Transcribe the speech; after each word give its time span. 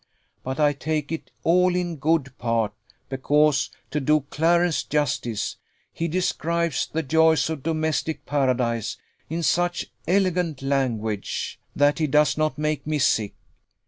But 0.41 0.59
I 0.59 0.73
take 0.73 1.11
it 1.11 1.29
all 1.43 1.75
in 1.75 1.97
good 1.97 2.35
part, 2.39 2.73
because, 3.07 3.69
to 3.91 3.99
do 3.99 4.21
Clarence 4.31 4.81
justice, 4.83 5.57
he 5.93 6.07
describes 6.07 6.89
the 6.91 7.03
joys 7.03 7.51
of 7.51 7.61
domestic 7.61 8.25
Paradise 8.25 8.97
in 9.29 9.43
such 9.43 9.91
elegant 10.07 10.63
language, 10.63 11.59
that 11.75 11.99
he 11.99 12.07
does 12.07 12.35
not 12.35 12.57
make 12.57 12.87
me 12.87 12.97
sick. 12.97 13.35